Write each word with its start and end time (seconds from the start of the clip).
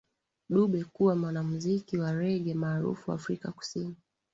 Dube 0.49 0.83
kuwa 0.83 1.15
mwanamziki 1.15 1.97
wa 1.97 2.11
rege 2.13 2.53
maarufu 2.53 3.11
Afrika 3.11 3.51
Kusini 3.51 3.95